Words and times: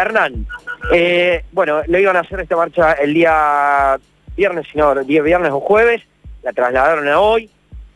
Hernán, 0.00 0.46
eh, 0.92 1.44
bueno, 1.52 1.82
le 1.86 2.00
iban 2.00 2.16
a 2.16 2.20
hacer 2.20 2.40
esta 2.40 2.56
marcha 2.56 2.92
el 2.92 3.14
día 3.14 3.98
viernes, 4.36 4.66
si 4.70 4.78
no, 4.78 4.92
el 4.92 5.06
día 5.06 5.22
viernes 5.22 5.50
o 5.52 5.60
jueves, 5.60 6.02
la 6.42 6.52
trasladaron 6.52 7.08
a 7.08 7.20
hoy, 7.20 7.50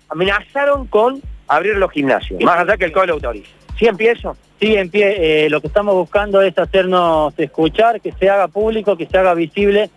amenazaron 0.08 0.86
con 0.86 1.20
abrir 1.46 1.76
los 1.76 1.90
gimnasios, 1.90 2.42
más 2.42 2.60
allá 2.60 2.76
que 2.76 2.86
el 2.86 2.92
COE 2.92 3.10
autorice. 3.10 3.50
¿Sí 3.78 3.86
empiezo? 3.86 4.36
Sí, 4.60 4.76
en 4.76 4.90
pie. 4.90 5.46
Eh, 5.46 5.50
lo 5.50 5.60
que 5.60 5.68
estamos 5.68 5.94
buscando 5.94 6.42
es 6.42 6.56
hacernos 6.58 7.32
escuchar, 7.38 8.00
que 8.00 8.12
se 8.12 8.28
haga 8.28 8.46
público, 8.48 8.96
que 8.96 9.06
se 9.06 9.16
haga 9.16 9.32
visible 9.32 9.90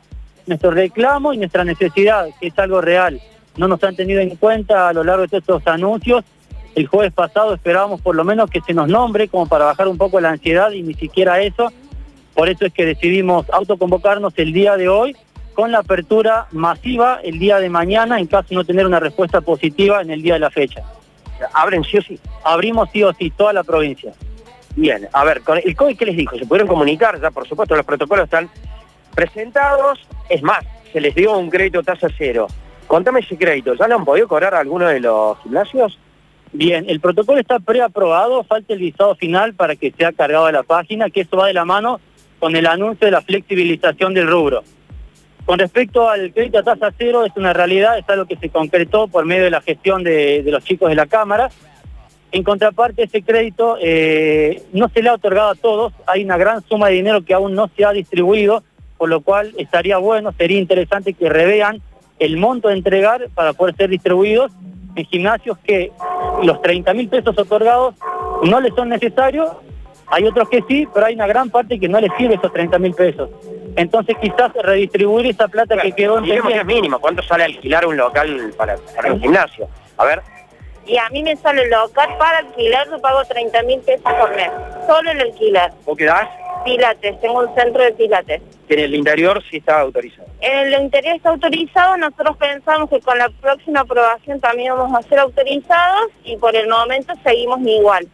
nuestro 0.45 0.71
reclamo 0.71 1.33
y 1.33 1.37
nuestra 1.37 1.65
necesidad, 1.65 2.27
que 2.39 2.47
es 2.47 2.57
algo 2.57 2.79
real. 2.79 3.19
No 3.57 3.67
nos 3.67 3.83
han 3.83 3.95
tenido 3.95 4.21
en 4.21 4.35
cuenta 4.37 4.89
a 4.89 4.93
lo 4.93 5.03
largo 5.03 5.23
de 5.23 5.27
todos 5.27 5.59
estos 5.59 5.67
anuncios. 5.67 6.23
El 6.75 6.87
jueves 6.87 7.11
pasado 7.13 7.53
esperábamos 7.53 8.01
por 8.01 8.15
lo 8.15 8.23
menos 8.23 8.49
que 8.49 8.61
se 8.61 8.73
nos 8.73 8.87
nombre 8.87 9.27
como 9.27 9.47
para 9.47 9.65
bajar 9.65 9.87
un 9.87 9.97
poco 9.97 10.19
la 10.19 10.29
ansiedad 10.29 10.71
y 10.71 10.81
ni 10.81 10.93
siquiera 10.93 11.41
eso. 11.41 11.71
Por 12.33 12.49
eso 12.49 12.65
es 12.65 12.73
que 12.73 12.85
decidimos 12.85 13.49
autoconvocarnos 13.49 14.33
el 14.37 14.53
día 14.53 14.75
de 14.75 14.89
hoy 14.89 15.15
con 15.53 15.71
la 15.71 15.79
apertura 15.79 16.47
masiva 16.51 17.19
el 17.23 17.37
día 17.37 17.59
de 17.59 17.69
mañana 17.69 18.19
en 18.19 18.27
caso 18.27 18.49
de 18.49 18.55
no 18.55 18.63
tener 18.63 18.87
una 18.87 18.99
respuesta 18.99 19.41
positiva 19.41 20.01
en 20.01 20.09
el 20.09 20.21
día 20.21 20.33
de 20.33 20.39
la 20.39 20.49
fecha. 20.49 20.83
¿Abren 21.53 21.83
sí 21.83 21.97
o 21.97 22.01
sí? 22.01 22.19
Abrimos 22.43 22.89
sí 22.91 23.03
o 23.03 23.13
sí 23.13 23.29
toda 23.31 23.53
la 23.53 23.63
provincia. 23.63 24.13
Bien, 24.75 25.07
a 25.13 25.23
ver, 25.23 25.41
con 25.41 25.59
el 25.63 25.75
COE, 25.75 25.95
¿qué 25.95 26.05
les 26.05 26.17
dijo? 26.17 26.37
¿Se 26.37 26.45
pudieron 26.45 26.67
comunicar? 26.67 27.21
Ya, 27.21 27.29
por 27.29 27.47
supuesto, 27.47 27.75
los 27.75 27.85
protocolos 27.85 28.25
están 28.25 28.49
presentados. 29.13 29.99
Es 30.29 30.41
más, 30.41 30.65
se 30.91 30.99
les 30.99 31.13
dio 31.13 31.37
un 31.37 31.49
crédito 31.49 31.83
tasa 31.83 32.07
cero. 32.17 32.47
Contame 32.87 33.19
ese 33.19 33.37
crédito. 33.37 33.75
¿Ya 33.75 33.87
lo 33.87 33.95
han 33.95 34.05
podido 34.05 34.27
cobrar 34.27 34.55
alguno 34.55 34.87
de 34.87 34.99
los 34.99 35.37
gimnasios? 35.43 35.99
Bien, 36.51 36.85
el 36.87 36.99
protocolo 36.99 37.39
está 37.39 37.59
preaprobado, 37.59 38.43
falta 38.43 38.73
el 38.73 38.79
visado 38.79 39.15
final 39.15 39.53
para 39.53 39.75
que 39.75 39.91
sea 39.91 40.11
cargado 40.11 40.45
a 40.45 40.51
la 40.51 40.63
página, 40.63 41.09
que 41.09 41.21
eso 41.21 41.37
va 41.37 41.47
de 41.47 41.53
la 41.53 41.65
mano 41.65 41.99
con 42.43 42.57
el 42.57 42.67
anuncio 42.67 43.05
de 43.05 43.11
la 43.11 43.21
flexibilización 43.21 44.13
del 44.13 44.27
rubro. 44.27 44.65
Con 45.45 45.59
respecto 45.59 46.09
al 46.09 46.33
crédito 46.33 46.59
a 46.59 46.63
tasa 46.63 46.93
cero, 46.97 47.23
es 47.23 47.31
una 47.37 47.53
realidad, 47.53 47.97
es 47.97 48.03
algo 48.09 48.25
que 48.25 48.35
se 48.35 48.49
concretó 48.49 49.07
por 49.07 49.23
medio 49.25 49.45
de 49.45 49.49
la 49.49 49.61
gestión 49.61 50.03
de, 50.03 50.43
los 50.47 50.61
chicos 50.65 50.89
de 50.89 50.95
la 50.95 51.05
Cámara. 51.05 51.49
En 52.33 52.43
contraparte, 52.43 53.03
ese 53.03 53.21
crédito 53.21 53.77
eh, 53.81 54.61
no 54.73 54.89
se 54.89 55.01
le 55.01 55.07
ha 55.07 55.13
otorgado 55.13 55.51
a 55.51 55.55
todos, 55.55 55.93
hay 56.05 56.25
una 56.25 56.35
gran 56.35 56.61
suma 56.67 56.89
de 56.89 56.95
dinero 56.95 57.23
que 57.23 57.33
aún 57.33 57.55
no 57.55 57.69
se 57.77 57.85
ha 57.85 57.93
distribuido, 57.93 58.61
por 58.97 59.07
lo 59.07 59.21
cual 59.21 59.53
estaría 59.57 59.97
bueno, 59.97 60.33
sería 60.37 60.59
interesante 60.59 61.13
que 61.13 61.29
revean 61.29 61.81
el 62.19 62.35
monto 62.35 62.67
de 62.67 62.73
entregar 62.73 63.29
para 63.33 63.53
poder 63.53 63.77
ser 63.77 63.89
distribuidos 63.89 64.51
en 64.97 65.05
gimnasios 65.05 65.57
que 65.59 65.93
los 66.43 66.61
30 66.61 66.93
mil 66.93 67.07
pesos 67.07 67.39
otorgados 67.39 67.95
no 68.43 68.59
les 68.59 68.75
son 68.75 68.89
necesarios, 68.89 69.49
hay 70.13 70.25
otros 70.25 70.47
que 70.47 70.63
sí, 70.67 70.87
pero 70.93 71.07
hay 71.07 71.15
una 71.15 71.25
gran 71.25 71.49
parte 71.49 71.79
que 71.79 71.89
no 71.89 71.99
les 71.99 72.11
sirve 72.17 72.35
esos 72.35 72.53
30 72.53 72.77
mil 72.77 72.93
pesos. 72.93 73.31
Entonces 73.75 74.15
quizás 74.21 74.53
redistribuir 74.53 75.25
esa 75.25 75.47
plata 75.47 75.75
que 75.77 75.91
quedó 75.91 76.19
en 76.19 76.25
es 76.25 76.65
mínimo, 76.65 76.99
¿cuánto 76.99 77.23
sale 77.23 77.45
alquilar 77.45 77.87
un 77.87 77.97
local 77.97 78.53
para, 78.55 78.75
un 79.11 79.19
gimnasio? 79.19 79.67
A 79.97 80.05
ver. 80.05 80.21
Y 80.85 80.97
a 80.97 81.09
mí 81.09 81.23
me 81.23 81.35
sale 81.37 81.63
el 81.63 81.71
local 81.71 82.09
para 82.19 82.39
alquilar, 82.39 82.87
yo 82.91 83.01
pago 83.01 83.23
30 83.25 83.63
mil 83.63 83.79
pesos 83.79 84.03
por 84.03 84.35
mes, 84.35 84.51
solo 84.85 85.09
el 85.09 85.21
alquiler. 85.21 85.71
¿Vos 85.83 85.97
qué 85.97 86.05
das? 86.05 86.29
Pilates, 86.63 87.19
tengo 87.19 87.39
un 87.39 87.55
centro 87.55 87.83
de 87.83 87.93
pilates. 87.93 88.41
En 88.69 88.79
el 88.79 88.93
interior 88.93 89.41
sí 89.49 89.57
está 89.57 89.79
autorizado. 89.79 90.27
En 90.41 90.73
el 90.73 90.81
interior 90.83 91.15
está 91.15 91.29
autorizado, 91.29 91.97
nosotros 91.97 92.37
pensamos 92.37 92.87
que 92.89 92.99
con 92.99 93.17
la 93.17 93.29
próxima 93.41 93.79
aprobación 93.79 94.39
también 94.39 94.75
vamos 94.75 95.03
a 95.03 95.09
ser 95.09 95.17
autorizados 95.17 96.11
y 96.23 96.37
por 96.37 96.55
el 96.55 96.69
momento 96.69 97.13
seguimos 97.23 97.59
igual. 97.61 98.07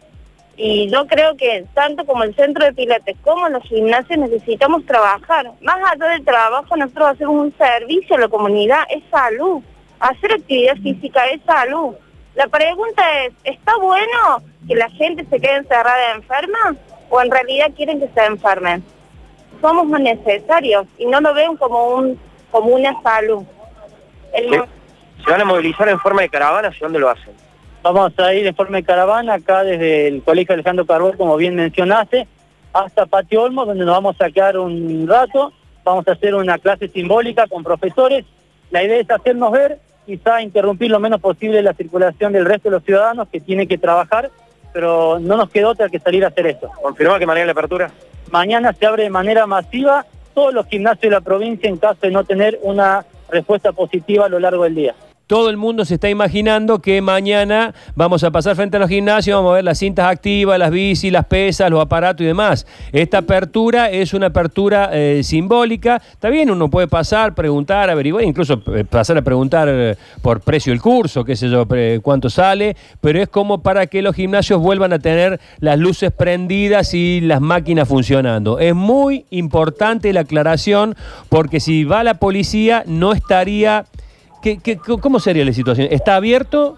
Y 0.62 0.90
yo 0.90 1.06
creo 1.06 1.38
que 1.38 1.64
tanto 1.72 2.04
como 2.04 2.22
el 2.22 2.36
centro 2.36 2.62
de 2.66 2.74
pilates 2.74 3.16
como 3.24 3.48
los 3.48 3.62
gimnasios 3.62 4.18
necesitamos 4.18 4.84
trabajar. 4.84 5.50
Más 5.62 5.76
allá 5.90 6.08
del 6.08 6.22
trabajo, 6.22 6.76
nosotros 6.76 7.08
hacemos 7.08 7.34
un 7.34 7.54
servicio 7.56 8.16
a 8.16 8.18
la 8.18 8.28
comunidad, 8.28 8.82
es 8.90 9.02
salud. 9.10 9.62
Hacer 10.00 10.34
actividad 10.34 10.76
física 10.76 11.24
es 11.28 11.40
salud. 11.46 11.94
La 12.34 12.46
pregunta 12.48 13.02
es, 13.24 13.32
¿está 13.44 13.74
bueno 13.78 14.42
que 14.68 14.74
la 14.74 14.90
gente 14.90 15.24
se 15.30 15.40
quede 15.40 15.56
encerrada 15.56 16.12
enferma 16.14 16.76
o 17.08 17.22
en 17.22 17.30
realidad 17.30 17.70
quieren 17.74 17.98
que 17.98 18.08
se 18.08 18.22
enfermen? 18.26 18.84
Somos 19.62 19.88
necesarios 19.98 20.86
y 20.98 21.06
no 21.06 21.22
lo 21.22 21.32
ven 21.32 21.56
como, 21.56 21.94
un, 21.94 22.20
como 22.50 22.74
una 22.74 23.00
salud. 23.02 23.44
¿Se 25.24 25.30
van 25.30 25.40
a 25.40 25.44
movilizar 25.46 25.88
en 25.88 25.98
forma 26.00 26.20
de 26.20 26.28
caravana? 26.28 26.68
¿Hacia 26.68 26.86
dónde 26.86 26.98
lo 26.98 27.08
hacen? 27.08 27.32
Vamos 27.82 28.12
a 28.18 28.34
ir 28.34 28.46
en 28.46 28.54
forma 28.54 28.76
de 28.76 28.82
caravana 28.82 29.34
acá 29.34 29.64
desde 29.64 30.08
el 30.08 30.22
Colegio 30.22 30.52
Alejandro 30.52 30.84
Carbón, 30.84 31.16
como 31.16 31.36
bien 31.38 31.54
mencionaste, 31.54 32.28
hasta 32.74 33.06
Patio 33.06 33.42
Olmo, 33.42 33.64
donde 33.64 33.86
nos 33.86 33.94
vamos 33.94 34.16
a 34.20 34.30
quedar 34.30 34.58
un 34.58 35.08
rato. 35.08 35.50
Vamos 35.82 36.06
a 36.06 36.12
hacer 36.12 36.34
una 36.34 36.58
clase 36.58 36.88
simbólica 36.88 37.46
con 37.46 37.64
profesores. 37.64 38.26
La 38.70 38.84
idea 38.84 38.98
es 38.98 39.10
hacernos 39.10 39.50
ver, 39.50 39.78
quizá 40.04 40.42
interrumpir 40.42 40.90
lo 40.90 41.00
menos 41.00 41.22
posible 41.22 41.62
la 41.62 41.72
circulación 41.72 42.34
del 42.34 42.44
resto 42.44 42.68
de 42.68 42.76
los 42.76 42.84
ciudadanos 42.84 43.28
que 43.28 43.40
tienen 43.40 43.66
que 43.66 43.78
trabajar, 43.78 44.30
pero 44.74 45.18
no 45.18 45.38
nos 45.38 45.48
quedó 45.48 45.70
otra 45.70 45.88
que 45.88 45.98
salir 45.98 46.22
a 46.24 46.28
hacer 46.28 46.48
esto. 46.48 46.70
¿Confirma 46.82 47.18
que 47.18 47.26
mañana 47.26 47.46
la 47.46 47.52
apertura? 47.52 47.90
Mañana 48.30 48.74
se 48.74 48.84
abre 48.84 49.04
de 49.04 49.10
manera 49.10 49.46
masiva 49.46 50.04
todos 50.34 50.52
los 50.52 50.66
gimnasios 50.66 51.10
de 51.10 51.16
la 51.16 51.22
provincia 51.22 51.68
en 51.68 51.78
caso 51.78 52.00
de 52.02 52.10
no 52.10 52.24
tener 52.24 52.58
una 52.62 53.06
respuesta 53.30 53.72
positiva 53.72 54.26
a 54.26 54.28
lo 54.28 54.38
largo 54.38 54.64
del 54.64 54.74
día 54.74 54.94
todo 55.30 55.48
el 55.48 55.56
mundo 55.56 55.84
se 55.84 55.94
está 55.94 56.10
imaginando 56.10 56.80
que 56.80 57.00
mañana 57.00 57.72
vamos 57.94 58.24
a 58.24 58.32
pasar 58.32 58.56
frente 58.56 58.78
a 58.78 58.80
los 58.80 58.88
gimnasios, 58.88 59.36
vamos 59.36 59.52
a 59.52 59.54
ver 59.54 59.64
las 59.64 59.78
cintas 59.78 60.06
activas, 60.10 60.58
las 60.58 60.72
bicis, 60.72 61.12
las 61.12 61.24
pesas, 61.26 61.70
los 61.70 61.80
aparatos 61.80 62.22
y 62.22 62.24
demás. 62.24 62.66
Esta 62.90 63.18
apertura 63.18 63.90
es 63.90 64.12
una 64.12 64.26
apertura 64.26 64.90
eh, 64.92 65.22
simbólica. 65.22 66.02
Está 66.10 66.30
bien, 66.30 66.50
uno 66.50 66.68
puede 66.68 66.88
pasar, 66.88 67.32
preguntar, 67.36 67.90
averiguar, 67.90 68.24
incluso 68.24 68.60
eh, 68.74 68.82
pasar 68.82 69.18
a 69.18 69.22
preguntar 69.22 69.68
eh, 69.70 69.94
por 70.20 70.40
precio 70.40 70.72
del 70.72 70.82
curso, 70.82 71.24
qué 71.24 71.36
sé 71.36 71.48
yo, 71.48 71.64
cuánto 72.02 72.28
sale, 72.28 72.76
pero 73.00 73.22
es 73.22 73.28
como 73.28 73.62
para 73.62 73.86
que 73.86 74.02
los 74.02 74.16
gimnasios 74.16 74.60
vuelvan 74.60 74.92
a 74.92 74.98
tener 74.98 75.38
las 75.60 75.78
luces 75.78 76.10
prendidas 76.10 76.92
y 76.92 77.20
las 77.20 77.40
máquinas 77.40 77.86
funcionando. 77.86 78.58
Es 78.58 78.74
muy 78.74 79.26
importante 79.30 80.12
la 80.12 80.22
aclaración 80.22 80.96
porque 81.28 81.60
si 81.60 81.84
va 81.84 82.02
la 82.02 82.14
policía 82.14 82.82
no 82.88 83.12
estaría 83.12 83.84
cómo 85.00 85.20
sería 85.20 85.44
la 85.44 85.52
situación? 85.52 85.88
¿Está 85.90 86.16
abierto? 86.16 86.76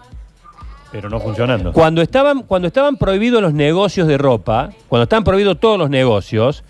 Pero 0.91 1.09
no 1.09 1.19
funcionando. 1.19 1.73
Cuando 1.73 2.01
estaban, 2.01 2.43
cuando 2.43 2.67
estaban 2.67 2.97
prohibidos 2.97 3.41
los 3.41 3.53
negocios 3.53 4.07
de 4.07 4.17
ropa, 4.17 4.69
cuando 4.87 5.03
estaban 5.03 5.23
prohibidos 5.23 5.59
todos 5.59 5.79
los 5.79 5.89
negocios, 5.89 6.63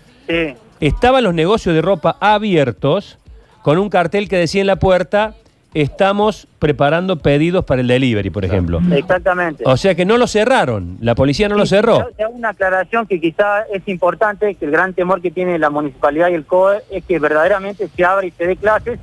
estaban 0.80 1.24
los 1.24 1.34
negocios 1.34 1.74
de 1.74 1.82
ropa 1.82 2.16
abiertos 2.20 3.18
con 3.62 3.78
un 3.78 3.90
cartel 3.90 4.28
que 4.28 4.36
decía 4.36 4.60
en 4.62 4.66
la 4.66 4.76
puerta, 4.76 5.34
estamos 5.74 6.46
preparando 6.58 7.18
pedidos 7.18 7.64
para 7.64 7.80
el 7.80 7.88
delivery, 7.88 8.30
por 8.30 8.44
ejemplo. 8.44 8.80
Exactamente. 8.92 9.64
O 9.66 9.76
sea 9.76 9.94
que 9.94 10.04
no 10.04 10.16
lo 10.16 10.26
cerraron, 10.26 10.96
la 11.00 11.14
policía 11.14 11.48
no 11.48 11.56
lo 11.56 11.66
cerró. 11.66 12.08
Una 12.30 12.50
aclaración 12.50 13.06
que 13.06 13.20
quizá 13.20 13.62
es 13.72 13.86
importante, 13.88 14.54
que 14.54 14.64
el 14.64 14.70
gran 14.70 14.94
temor 14.94 15.20
que 15.20 15.30
tiene 15.30 15.58
la 15.58 15.70
municipalidad 15.70 16.28
y 16.30 16.34
el 16.34 16.46
COE 16.46 16.78
es 16.90 17.04
que 17.04 17.18
verdaderamente 17.18 17.88
se 17.88 18.04
abra 18.04 18.24
y 18.26 18.30
se 18.30 18.46
dé 18.46 18.56
clases 18.56 18.98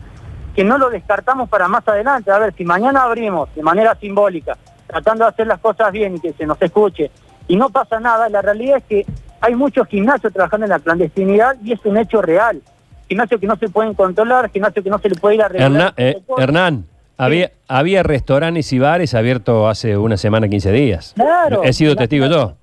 que 0.56 0.64
no 0.64 0.78
lo 0.78 0.90
descartamos 0.90 1.50
para 1.50 1.68
más 1.68 1.88
adelante. 1.88 2.32
A 2.32 2.40
ver, 2.40 2.54
si 2.56 2.66
mañana 2.66 3.04
abrimos 3.04 3.54
de 3.56 3.64
manera 3.64 3.96
simbólica, 3.96 4.58
tratando 4.88 5.26
de 5.26 5.30
hacer 5.30 5.48
las 5.48 5.60
cosas 5.60 5.92
bien 5.92 6.16
y 6.16 6.20
que 6.20 6.34
se 6.34 6.46
nos 6.46 6.62
escuche, 6.62 7.12
y 7.48 7.56
no 7.56 7.70
pasa 7.70 8.00
nada, 8.00 8.30
la 8.30 8.42
realidad 8.42 8.78
es 8.78 8.84
que 8.84 9.06
hay 9.42 9.56
muchos 9.56 9.88
gimnasios 9.88 10.32
trabajando 10.32 10.66
en 10.66 10.70
la 10.70 10.80
clandestinidad 10.80 11.56
y 11.64 11.74
es 11.74 11.80
un 11.86 11.98
hecho 11.98 12.22
real. 12.22 12.62
Gimnasios 13.10 13.42
que 13.42 13.48
no 13.48 13.56
se 13.58 13.68
pueden 13.68 13.94
controlar, 13.94 14.50
gimnasios 14.52 14.84
que 14.84 14.90
no 14.90 15.00
se 15.00 15.10
le 15.10 15.16
puede 15.16 15.36
ir 15.36 15.42
a 15.42 15.48
regular. 15.48 15.94
Eh, 15.98 16.22
Hernán, 16.38 16.86
había, 17.18 17.52
había 17.68 18.04
restaurantes 18.04 18.72
y 18.72 18.80
bares 18.80 19.14
abiertos 19.14 19.70
hace 19.70 19.98
una 19.98 20.18
semana, 20.18 20.48
15 20.48 20.72
días. 20.72 21.14
Claro. 21.16 21.64
He 21.64 21.74
sido 21.74 21.96
testigo 21.96 22.28
yo. 22.28 22.56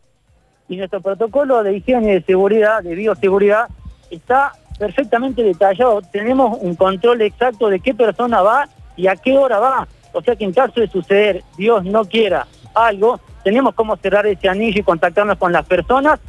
Y 0.68 0.76
nuestro 0.76 1.00
protocolo 1.00 1.62
de 1.62 1.76
higiene 1.76 2.10
y 2.10 2.14
de 2.14 2.22
seguridad, 2.22 2.82
de 2.82 2.94
bioseguridad, 2.94 3.68
está 4.10 4.52
perfectamente 4.78 5.42
detallado. 5.42 6.00
Tenemos 6.02 6.58
un 6.60 6.74
control 6.74 7.22
exacto 7.22 7.68
de 7.68 7.80
qué 7.80 7.94
persona 7.94 8.42
va 8.42 8.68
y 8.96 9.06
a 9.06 9.16
qué 9.16 9.36
hora 9.36 9.58
va. 9.58 9.88
O 10.12 10.22
sea 10.22 10.36
que 10.36 10.44
en 10.44 10.52
caso 10.52 10.80
de 10.80 10.88
suceder, 10.88 11.42
Dios 11.56 11.84
no 11.84 12.04
quiera 12.04 12.46
algo, 12.74 13.20
tenemos 13.44 13.74
cómo 13.74 13.96
cerrar 13.96 14.26
ese 14.26 14.48
anillo 14.48 14.80
y 14.80 14.82
contactarnos 14.82 15.38
con 15.38 15.52
las 15.52 15.66
personas 15.66 16.20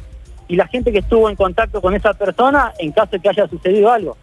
y 0.48 0.56
la 0.56 0.66
gente 0.66 0.92
que 0.92 0.98
estuvo 0.98 1.30
en 1.30 1.36
contacto 1.36 1.80
con 1.80 1.94
esa 1.94 2.12
persona 2.14 2.72
en 2.78 2.92
caso 2.92 3.12
de 3.12 3.20
que 3.20 3.28
haya 3.28 3.46
sucedido 3.48 3.90
algo. 3.90 4.16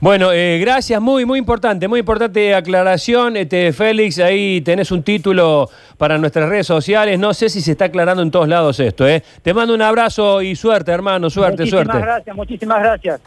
Bueno, 0.00 0.32
eh, 0.32 0.58
gracias, 0.58 1.00
muy, 1.00 1.24
muy 1.24 1.38
importante, 1.38 1.88
muy 1.88 2.00
importante 2.00 2.54
aclaración. 2.54 3.36
Este, 3.36 3.72
Félix, 3.72 4.18
ahí 4.18 4.60
tenés 4.60 4.90
un 4.90 5.02
título 5.02 5.70
para 5.96 6.18
nuestras 6.18 6.48
redes 6.48 6.66
sociales. 6.66 7.18
No 7.18 7.32
sé 7.32 7.48
si 7.48 7.60
se 7.60 7.72
está 7.72 7.86
aclarando 7.86 8.22
en 8.22 8.30
todos 8.30 8.48
lados 8.48 8.80
esto. 8.80 9.08
¿eh? 9.08 9.22
Te 9.42 9.54
mando 9.54 9.72
un 9.72 9.80
abrazo 9.80 10.42
y 10.42 10.56
suerte, 10.56 10.92
hermano, 10.92 11.30
suerte, 11.30 11.66
suerte. 11.66 11.92
Muchísimas 11.92 12.02
gracias, 12.02 12.36
muchísimas 12.36 12.82
gracias. 12.82 13.20